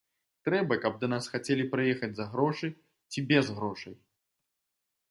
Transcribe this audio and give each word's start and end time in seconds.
Трэба, 0.47 0.77
каб 0.85 0.95
да 1.03 1.09
нас 1.13 1.27
хацелі 1.33 1.67
прыехаць 1.75 2.11
за 2.21 2.25
грошы 2.33 2.73
ці 3.11 3.19
без 3.35 3.45
грошай. 3.61 3.95